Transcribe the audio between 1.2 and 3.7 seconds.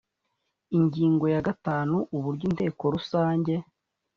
ya gatanu Uburyo Inteko Rusange